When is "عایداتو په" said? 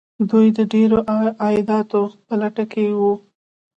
1.43-2.33